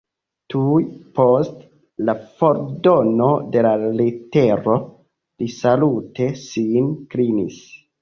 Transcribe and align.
Tuj 0.51 0.85
post 1.19 1.59
la 2.07 2.15
fordono 2.39 3.29
de 3.57 3.67
la 3.69 3.75
letero 4.01 4.81
li 4.89 5.53
salute 5.61 6.33
sin 6.49 6.95
klinis. 7.17 7.67